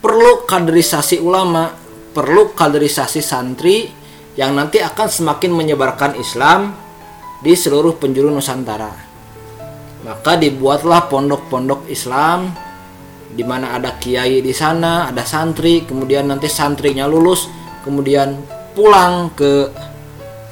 perlu 0.03 0.43
kaderisasi 0.45 1.23
ulama 1.23 1.71
perlu 2.13 2.53
kaderisasi 2.53 3.25
santri 3.25 3.89
yang 4.37 4.53
nanti 4.53 4.83
akan 4.83 5.09
semakin 5.09 5.53
menyebarkan 5.55 6.19
Islam 6.21 6.77
di 7.41 7.57
seluruh 7.57 7.97
penjuru 7.97 8.29
Nusantara. 8.29 8.93
Maka 10.03 10.37
dibuatlah 10.37 11.09
pondok-pondok 11.09 11.89
Islam 11.89 12.53
di 13.33 13.41
mana 13.47 13.81
ada 13.81 13.97
kiai 13.97 14.45
di 14.45 14.53
sana, 14.53 15.09
ada 15.09 15.25
santri, 15.25 15.89
kemudian 15.89 16.29
nanti 16.29 16.53
santrinya 16.53 17.09
lulus, 17.09 17.49
kemudian 17.81 18.37
pulang 18.77 19.33
ke 19.33 19.73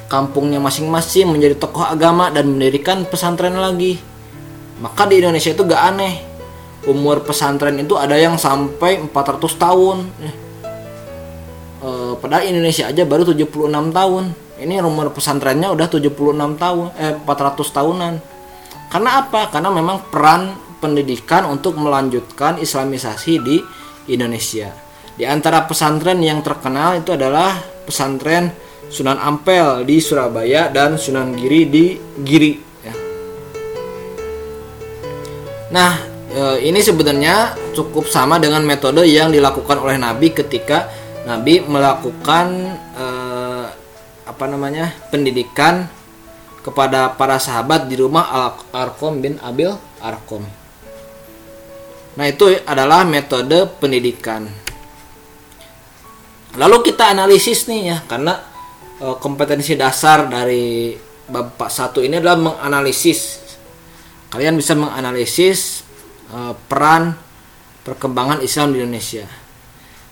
kampungnya 0.09 0.57
masing-masing 0.57 1.29
menjadi 1.29 1.55
tokoh 1.61 1.85
agama 1.85 2.33
dan 2.33 2.49
mendirikan 2.49 3.05
pesantren 3.05 3.53
lagi. 3.53 4.01
Maka 4.81 5.05
di 5.05 5.21
Indonesia 5.21 5.53
itu 5.53 5.61
gak 5.61 5.83
aneh. 5.93 6.30
Umur 6.89 7.21
pesantren 7.21 7.77
itu 7.77 7.93
ada 7.93 8.17
yang 8.17 8.41
sampai 8.41 8.97
400 8.97 9.53
tahun. 9.57 9.97
Eh, 11.81 12.13
padahal 12.17 12.45
Indonesia 12.45 12.89
aja 12.89 13.03
baru 13.05 13.25
76 13.25 13.89
tahun. 13.89 14.23
Ini 14.61 14.77
umur 14.85 15.09
pesantrennya 15.09 15.73
udah 15.73 15.89
76 15.89 16.53
tahun 16.57 16.85
eh 16.97 17.17
400 17.17 17.69
tahunan. 17.73 18.13
Karena 18.93 19.09
apa? 19.25 19.49
Karena 19.49 19.73
memang 19.73 20.09
peran 20.13 20.53
pendidikan 20.81 21.45
untuk 21.49 21.77
melanjutkan 21.77 22.57
islamisasi 22.57 23.33
di 23.41 23.57
Indonesia. 24.09 24.73
Di 25.17 25.25
antara 25.29 25.65
pesantren 25.69 26.17
yang 26.21 26.41
terkenal 26.41 26.97
itu 26.97 27.13
adalah 27.13 27.61
pesantren 27.85 28.49
Sunan 28.91 29.15
Ampel 29.21 29.87
di 29.87 30.03
Surabaya 30.03 30.67
dan 30.67 30.99
Sunan 30.99 31.31
Giri 31.37 31.63
di 31.71 31.95
Giri 32.25 32.53
ya. 32.83 32.93
Nah, 35.71 36.10
eh, 36.31 36.57
ini 36.67 36.79
sebenarnya 36.79 37.55
cukup 37.75 38.07
sama 38.07 38.39
dengan 38.39 38.63
metode 38.63 39.03
yang 39.07 39.29
dilakukan 39.29 39.77
oleh 39.79 39.99
Nabi 39.99 40.31
ketika 40.31 40.87
Nabi 41.27 41.61
melakukan 41.61 42.45
eh, 42.95 43.65
apa 44.25 44.45
namanya 44.47 44.95
pendidikan 45.11 45.85
kepada 46.61 47.13
para 47.17 47.41
sahabat 47.41 47.89
di 47.89 47.97
rumah 47.97 48.29
Al 48.29 48.49
Arkom 48.71 49.19
bin 49.19 49.37
Abil 49.41 49.73
Arkom. 50.01 50.45
Nah 52.15 52.25
itu 52.27 52.53
adalah 52.67 53.01
metode 53.07 53.65
pendidikan. 53.81 54.45
Lalu 56.59 56.91
kita 56.91 57.15
analisis 57.15 57.65
nih 57.67 57.81
ya 57.95 57.97
karena 58.07 58.39
eh, 59.01 59.15
kompetensi 59.19 59.75
dasar 59.75 60.27
dari 60.29 60.95
bapak 61.31 61.69
satu 61.71 62.03
ini 62.03 62.19
adalah 62.19 62.37
menganalisis. 62.39 63.39
Kalian 64.31 64.55
bisa 64.55 64.79
menganalisis 64.79 65.90
eh, 66.31 66.53
peran 66.65 67.13
perkembangan 67.83 68.39
Islam 68.45 68.73
di 68.73 68.81
Indonesia. 68.81 69.25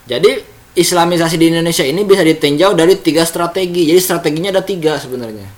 Jadi 0.09 0.59
Islamisasi 0.79 1.35
di 1.35 1.49
Indonesia 1.49 1.81
ini 1.83 2.05
bisa 2.05 2.21
ditinjau 2.21 2.77
dari 2.77 2.93
tiga 3.01 3.25
strategi. 3.25 3.89
Jadi 3.89 3.99
strateginya 3.99 4.53
ada 4.53 4.63
tiga 4.63 4.95
sebenarnya. 5.01 5.49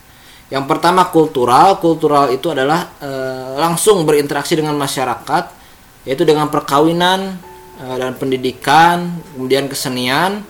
Yang 0.52 0.66
pertama 0.68 1.08
kultural, 1.08 1.80
kultural 1.80 2.32
itu 2.32 2.52
adalah 2.52 2.92
e, 3.00 3.10
langsung 3.56 4.04
berinteraksi 4.04 4.60
dengan 4.60 4.76
masyarakat, 4.76 5.44
yaitu 6.04 6.28
dengan 6.28 6.52
perkawinan 6.52 7.40
e, 7.80 7.86
dan 7.96 8.16
pendidikan, 8.20 9.20
kemudian 9.36 9.72
kesenian. 9.72 10.44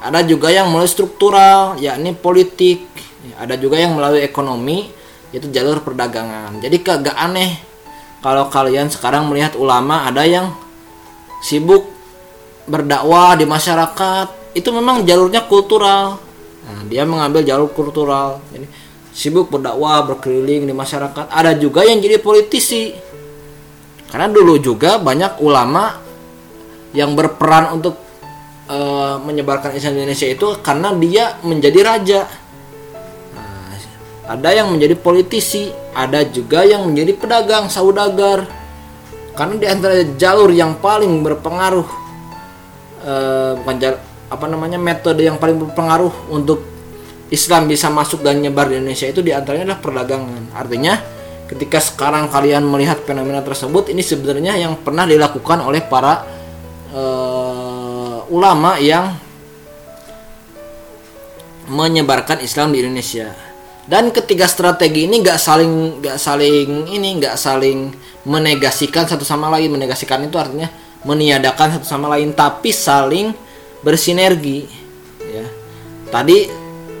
Ada 0.00 0.26
juga 0.26 0.50
yang 0.50 0.72
melalui 0.72 0.90
struktural, 0.90 1.78
yakni 1.78 2.16
politik. 2.16 2.88
Ada 3.36 3.54
juga 3.60 3.78
yang 3.78 3.94
melalui 3.94 4.24
ekonomi, 4.24 4.88
yaitu 5.30 5.46
jalur 5.52 5.84
perdagangan. 5.84 6.58
Jadi 6.58 6.76
kagak 6.82 7.14
aneh 7.14 7.69
kalau 8.20 8.52
kalian 8.52 8.92
sekarang 8.92 9.32
melihat 9.32 9.56
ulama 9.56 10.04
ada 10.04 10.28
yang 10.28 10.52
sibuk 11.40 11.88
berdakwah 12.68 13.34
di 13.34 13.48
masyarakat. 13.48 14.52
Itu 14.52 14.70
memang 14.76 15.08
jalurnya 15.08 15.48
kultural. 15.48 16.20
Nah, 16.68 16.80
dia 16.86 17.08
mengambil 17.08 17.40
jalur 17.42 17.72
kultural. 17.72 18.44
Jadi 18.52 18.68
sibuk 19.10 19.48
berdakwah 19.48 20.04
berkeliling 20.04 20.68
di 20.68 20.74
masyarakat. 20.76 21.32
Ada 21.32 21.56
juga 21.56 21.82
yang 21.82 21.98
jadi 21.98 22.20
politisi. 22.20 22.92
Karena 24.10 24.28
dulu 24.28 24.58
juga 24.58 24.98
banyak 24.98 25.38
ulama 25.40 25.96
yang 26.90 27.14
berperan 27.14 27.78
untuk 27.78 27.94
e, 28.66 28.78
menyebarkan 29.22 29.70
Islam 29.78 30.02
Indonesia 30.02 30.26
itu 30.26 30.58
karena 30.58 30.90
dia 30.98 31.38
menjadi 31.46 31.80
raja 31.86 32.20
ada 34.30 34.54
yang 34.54 34.70
menjadi 34.70 34.94
politisi 34.94 35.74
ada 35.90 36.22
juga 36.22 36.62
yang 36.62 36.86
menjadi 36.86 37.18
pedagang 37.18 37.66
saudagar 37.66 38.46
karena 39.34 39.54
di 39.58 39.66
antara 39.66 39.94
jalur 40.14 40.54
yang 40.54 40.78
paling 40.78 41.26
berpengaruh 41.26 41.88
uh, 43.02 43.52
bukan 43.58 43.98
apa 44.30 44.46
namanya 44.46 44.78
metode 44.78 45.26
yang 45.26 45.34
paling 45.42 45.58
berpengaruh 45.58 46.30
untuk 46.30 46.62
Islam 47.30 47.66
bisa 47.66 47.90
masuk 47.90 48.22
dan 48.22 48.38
nyebar 48.42 48.70
di 48.70 48.78
Indonesia 48.78 49.06
itu 49.06 49.22
di 49.22 49.30
antaranya 49.30 49.74
adalah 49.74 49.82
perdagangan. 49.82 50.42
Artinya 50.54 50.94
ketika 51.46 51.78
sekarang 51.78 52.26
kalian 52.30 52.66
melihat 52.66 53.02
fenomena 53.06 53.42
tersebut 53.42 53.90
ini 53.90 54.02
sebenarnya 54.02 54.58
yang 54.58 54.78
pernah 54.78 55.06
dilakukan 55.06 55.62
oleh 55.62 55.82
para 55.82 56.26
uh, 56.90 58.26
ulama 58.30 58.78
yang 58.82 59.14
menyebarkan 61.70 62.42
Islam 62.42 62.74
di 62.74 62.82
Indonesia. 62.82 63.49
Dan 63.90 64.14
ketiga 64.14 64.46
strategi 64.46 65.10
ini 65.10 65.18
gak 65.18 65.42
saling 65.42 65.98
gak 65.98 66.14
saling 66.14 66.86
ini 66.86 67.18
gak 67.18 67.34
saling 67.34 67.90
menegasikan 68.22 69.10
satu 69.10 69.26
sama 69.26 69.50
lain. 69.50 69.74
Menegasikan 69.74 70.22
itu 70.22 70.38
artinya 70.38 70.70
meniadakan 71.02 71.74
satu 71.78 71.86
sama 71.88 72.12
lain 72.12 72.36
tapi 72.36 72.70
saling 72.70 73.32
bersinergi 73.80 74.68
ya 75.24 75.46
tadi 76.12 76.44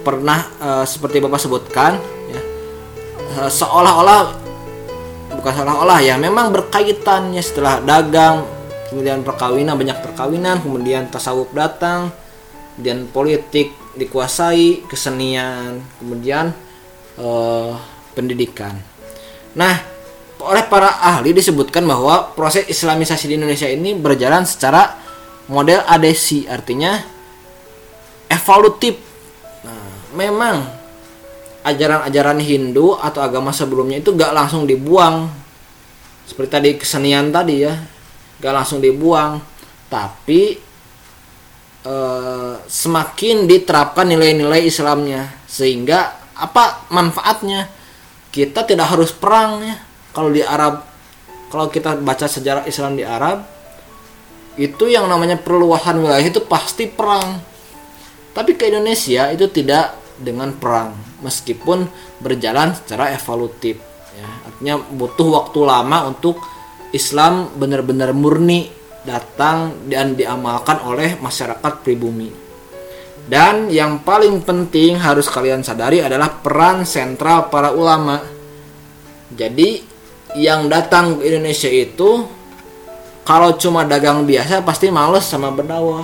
pernah 0.00 0.40
uh, 0.56 0.84
seperti 0.88 1.20
bapak 1.20 1.40
sebutkan 1.40 2.00
ya 2.32 2.40
uh, 3.44 3.50
seolah-olah 3.52 4.22
bukan 5.36 5.52
seolah-olah 5.52 6.00
ya 6.00 6.16
memang 6.16 6.48
berkaitannya 6.48 7.44
setelah 7.44 7.84
dagang 7.84 8.48
kemudian 8.88 9.20
perkawinan 9.20 9.76
banyak 9.76 10.00
perkawinan 10.00 10.56
kemudian 10.64 11.12
tasawuf 11.12 11.52
datang 11.52 12.08
kemudian 12.76 13.04
politik 13.12 13.76
dikuasai 14.00 14.88
kesenian 14.88 15.84
kemudian 16.00 16.56
uh, 17.20 17.76
pendidikan. 18.16 18.74
Nah 19.54 20.00
oleh 20.40 20.64
para 20.64 21.04
ahli 21.04 21.36
disebutkan 21.36 21.84
bahwa 21.84 22.32
proses 22.32 22.64
islamisasi 22.64 23.28
di 23.28 23.36
Indonesia 23.36 23.68
ini 23.68 23.92
berjalan 23.92 24.48
secara 24.48 24.96
model 25.52 25.84
adesi 25.84 26.48
artinya 26.48 26.96
evolutif. 28.30 28.96
Nah, 29.66 30.16
memang 30.16 30.56
ajaran-ajaran 31.66 32.40
Hindu 32.40 32.96
atau 32.96 33.20
agama 33.20 33.52
sebelumnya 33.52 34.00
itu 34.00 34.16
gak 34.16 34.32
langsung 34.32 34.64
dibuang. 34.64 35.28
Seperti 36.24 36.48
tadi 36.48 36.70
kesenian 36.78 37.28
tadi 37.34 37.66
ya 37.66 37.74
gak 38.40 38.54
langsung 38.54 38.80
dibuang. 38.80 39.42
Tapi 39.90 40.56
eh, 41.84 42.54
semakin 42.64 43.44
diterapkan 43.44 44.06
nilai-nilai 44.08 44.64
Islamnya 44.64 45.44
sehingga 45.50 46.19
apa 46.40 46.88
manfaatnya? 46.88 47.68
Kita 48.32 48.64
tidak 48.64 48.96
harus 48.96 49.12
perang 49.12 49.60
ya. 49.60 49.76
Kalau 50.10 50.32
di 50.32 50.40
Arab 50.42 50.82
kalau 51.50 51.66
kita 51.66 51.98
baca 51.98 52.26
sejarah 52.30 52.64
Islam 52.64 52.94
di 52.94 53.02
Arab 53.02 53.42
itu 54.54 54.86
yang 54.86 55.06
namanya 55.10 55.38
perluasan 55.38 56.00
wilayah 56.02 56.24
itu 56.24 56.42
pasti 56.46 56.86
perang. 56.90 57.42
Tapi 58.30 58.54
ke 58.54 58.70
Indonesia 58.70 59.28
itu 59.34 59.50
tidak 59.50 59.98
dengan 60.20 60.54
perang 60.54 60.94
meskipun 61.20 61.86
berjalan 62.22 62.72
secara 62.76 63.10
evolutif 63.12 63.78
ya. 64.14 64.28
Artinya 64.46 64.74
butuh 64.94 65.28
waktu 65.42 65.60
lama 65.66 66.06
untuk 66.08 66.38
Islam 66.90 67.54
benar-benar 67.54 68.14
murni 68.14 68.70
datang 69.06 69.88
dan 69.88 70.12
diamalkan 70.14 70.84
oleh 70.84 71.16
masyarakat 71.16 71.80
pribumi 71.80 72.49
dan 73.30 73.70
yang 73.70 74.02
paling 74.02 74.42
penting 74.42 74.98
harus 74.98 75.30
kalian 75.30 75.62
sadari 75.62 76.02
adalah 76.02 76.42
peran 76.42 76.82
sentral 76.82 77.46
para 77.46 77.70
ulama. 77.70 78.18
Jadi 79.30 79.86
yang 80.34 80.66
datang 80.66 81.22
ke 81.22 81.30
Indonesia 81.30 81.70
itu 81.70 82.26
kalau 83.22 83.54
cuma 83.54 83.86
dagang 83.86 84.26
biasa 84.26 84.66
pasti 84.66 84.90
males 84.90 85.30
sama 85.30 85.54
berdakwah 85.54 86.02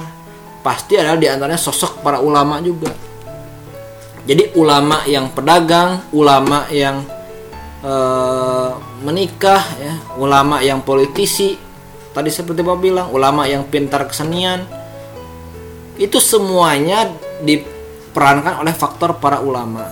pasti 0.62 0.94
adalah 0.94 1.18
di 1.18 1.26
antaranya 1.26 1.58
sosok 1.58 1.98
para 1.98 2.22
ulama 2.22 2.62
juga. 2.62 2.94
Jadi 4.22 4.54
ulama 4.54 5.02
yang 5.10 5.34
pedagang 5.34 6.06
ulama 6.14 6.70
yang 6.70 7.02
uh, 7.82 8.70
menikah 9.02 9.62
ya 9.82 9.94
ulama 10.14 10.62
yang 10.62 10.78
politisi 10.86 11.58
tadi 12.14 12.30
seperti 12.30 12.62
Bapak 12.62 12.78
bilang 12.78 13.06
ulama 13.10 13.50
yang 13.50 13.66
pintar 13.66 14.06
kesenian 14.06 14.75
itu 15.96 16.20
semuanya 16.20 17.08
diperankan 17.42 18.62
oleh 18.62 18.74
faktor 18.76 19.16
para 19.20 19.40
ulama. 19.40 19.88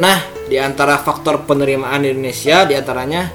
Nah 0.00 0.18
di 0.50 0.56
antara 0.58 0.98
faktor 0.98 1.46
penerimaan 1.46 2.02
Indonesia 2.02 2.66
di 2.66 2.74
antaranya 2.74 3.30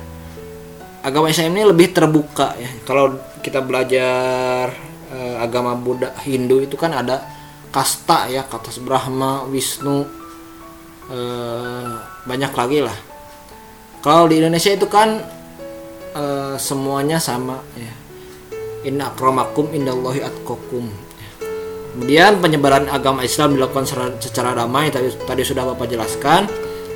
agama 1.05 1.29
Islam 1.29 1.55
ini 1.55 1.63
lebih 1.69 1.93
terbuka 1.93 2.57
ya. 2.57 2.69
Kalau 2.83 3.17
kita 3.39 3.61
belajar 3.61 4.73
uh, 5.13 5.35
agama 5.39 5.77
Buddha 5.77 6.11
Hindu 6.25 6.65
itu 6.65 6.73
kan 6.75 6.91
ada 6.91 7.21
kasta 7.69 8.27
ya 8.31 8.43
kata 8.47 8.73
Brahma 8.81 9.45
Wisnu 9.45 10.25
Eh, 11.05 11.93
banyak 12.25 12.49
lagi 12.49 12.81
lah. 12.81 12.97
Kalau 14.01 14.25
di 14.25 14.41
Indonesia 14.41 14.73
itu 14.73 14.89
kan 14.89 15.21
uh, 16.13 16.57
semuanya 16.57 17.17
sama 17.17 17.61
ya 17.77 17.93
inna 18.85 19.11
akramakum 19.11 19.73
indallahi 19.73 20.21
atqakum. 20.21 20.87
Kemudian 21.95 22.43
penyebaran 22.43 22.91
agama 22.91 23.23
Islam 23.23 23.55
dilakukan 23.55 23.87
secara, 23.87 24.07
secara 24.19 24.51
damai 24.51 24.91
tadi 24.91 25.09
tadi 25.25 25.41
sudah 25.47 25.63
Bapak 25.73 25.87
jelaskan. 25.89 26.45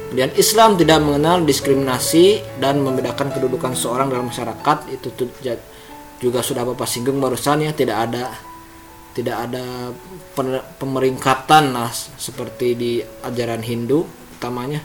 Kemudian 0.10 0.34
Islam 0.36 0.75
tidak 0.75 0.99
mengenal 1.06 1.45
diskriminasi 1.45 2.41
dan 2.60 2.82
membedakan 2.82 3.32
kedudukan 3.32 3.73
seorang 3.78 4.12
dalam 4.12 4.28
masyarakat. 4.28 4.78
Itu 4.91 5.10
juga 6.19 6.39
sudah 6.43 6.67
Bapak 6.67 6.84
singgung 6.86 7.17
barusan 7.17 7.63
ya 7.63 7.71
tidak 7.71 8.12
ada 8.12 8.34
tidak 9.15 9.36
ada 9.49 9.91
pemeringkatan 10.78 11.75
lah 11.75 11.89
seperti 11.95 12.67
di 12.78 12.91
ajaran 13.04 13.63
Hindu 13.63 14.04
utamanya. 14.39 14.80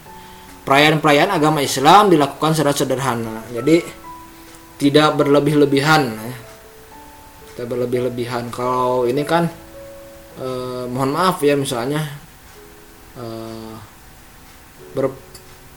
Perayaan-perayaan 0.65 1.31
agama 1.31 1.61
Islam 1.61 2.09
dilakukan 2.09 2.57
secara 2.57 2.73
sederhana. 2.73 3.45
Jadi 3.53 3.85
tidak 4.81 5.15
berlebih-lebihan 5.15 6.03
ya. 6.19 6.34
Tidak 7.55 7.67
berlebih-lebihan. 7.71 8.51
Kalau 8.51 9.07
ini 9.07 9.23
kan 9.23 9.47
eh, 10.43 10.85
mohon 10.91 11.15
maaf 11.15 11.39
ya 11.41 11.55
misalnya 11.55 12.03
eh, 13.17 13.75
ber, 14.95 15.15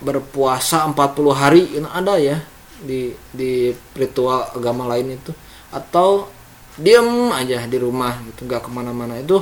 berpuasa 0.01 0.85
40 0.89 1.33
hari 1.33 1.61
ini 1.77 1.87
ada 1.89 2.17
ya 2.17 2.37
di 2.81 3.09
di 3.33 3.73
ritual 3.97 4.53
agama 4.53 4.85
lain 4.89 5.17
itu. 5.17 5.31
Atau 5.73 6.29
diem 6.77 7.33
aja 7.33 7.65
di 7.65 7.77
rumah 7.81 8.21
gitu 8.29 8.45
nggak 8.45 8.65
ke 8.65 8.69
mana-mana. 8.69 9.17
Itu 9.17 9.41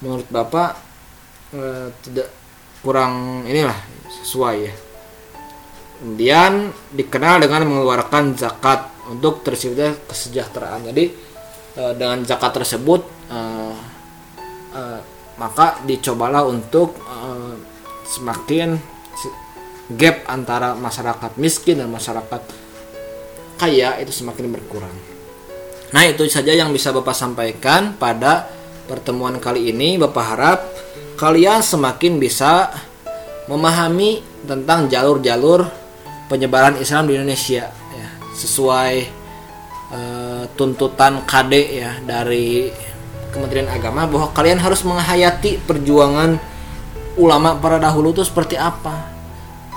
menurut 0.00 0.26
bapak 0.32 0.70
e, 1.52 1.92
tidak 2.00 2.28
kurang 2.80 3.44
inilah 3.44 3.76
sesuai 4.24 4.56
ya. 4.64 4.74
Kemudian 6.00 6.72
dikenal 6.96 7.44
dengan 7.44 7.68
mengeluarkan 7.68 8.32
zakat 8.32 8.88
untuk 9.12 9.44
tercipta 9.44 9.92
kesejahteraan. 10.08 10.88
Jadi 10.88 11.12
e, 11.76 11.82
dengan 11.98 12.22
zakat 12.26 12.62
tersebut 12.62 13.02
e, 13.28 13.38
e, 14.74 14.82
maka 15.40 15.80
dicobalah 15.88 16.44
untuk 16.44 17.00
semakin 18.04 18.76
gap 19.96 20.28
antara 20.28 20.76
masyarakat 20.76 21.40
miskin 21.40 21.80
dan 21.80 21.88
masyarakat 21.88 22.42
kaya 23.56 23.96
itu 24.04 24.12
semakin 24.12 24.52
berkurang 24.52 24.92
Nah, 25.90 26.06
itu 26.06 26.22
saja 26.30 26.54
yang 26.54 26.70
bisa 26.70 26.94
Bapak 26.94 27.14
sampaikan 27.14 27.98
pada 27.98 28.46
pertemuan 28.86 29.42
kali 29.42 29.74
ini. 29.74 29.98
Bapak 29.98 30.24
harap 30.34 30.58
kalian 31.18 31.62
semakin 31.62 32.22
bisa 32.22 32.70
memahami 33.50 34.22
tentang 34.46 34.86
jalur-jalur 34.86 35.66
penyebaran 36.30 36.78
Islam 36.78 37.10
di 37.10 37.18
Indonesia 37.18 37.66
ya, 37.74 38.08
sesuai 38.38 38.94
uh, 40.40 40.48
tuntutan 40.56 41.28
KD 41.28 41.52
ya 41.76 41.92
dari 42.00 42.72
Kementerian 43.30 43.68
Agama 43.70 44.08
bahwa 44.08 44.32
kalian 44.34 44.58
harus 44.58 44.82
menghayati 44.82 45.62
perjuangan 45.62 46.40
ulama 47.20 47.60
para 47.60 47.76
dahulu 47.76 48.16
itu 48.16 48.24
seperti 48.24 48.56
apa. 48.56 49.06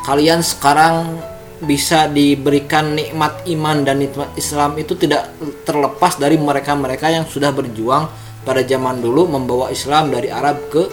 Kalian 0.08 0.41
sekarang 0.41 1.21
bisa 1.63 2.12
diberikan 2.12 2.91
nikmat 2.97 3.45
iman 3.47 3.88
dan 3.88 4.04
nikmat 4.04 4.34
Islam 4.36 4.76
itu 4.76 4.97
tidak 4.99 5.32
terlepas 5.63 6.19
dari 6.19 6.36
mereka-mereka 6.36 7.08
yang 7.13 7.23
sudah 7.23 7.56
berjuang 7.56 8.10
pada 8.43 8.60
zaman 8.65 8.99
dulu 8.99 9.30
membawa 9.32 9.71
Islam 9.71 10.12
dari 10.12 10.28
Arab 10.28 10.60
ke 10.67 10.84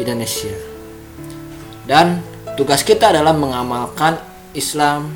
Indonesia. 0.00 0.54
Dan 1.84 2.24
tugas 2.56 2.80
kita 2.80 3.12
adalah 3.12 3.36
mengamalkan 3.36 4.16
Islam 4.56 5.12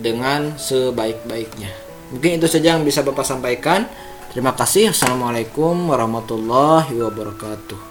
dengan 0.00 0.56
sebaik-baiknya. 0.56 1.87
Mungkin 2.08 2.40
itu 2.40 2.48
saja 2.48 2.76
yang 2.76 2.84
bisa 2.84 3.04
Bapak 3.04 3.24
sampaikan. 3.24 3.84
Terima 4.32 4.52
kasih. 4.52 4.92
Assalamualaikum 4.92 5.88
warahmatullahi 5.88 6.96
wabarakatuh. 6.96 7.87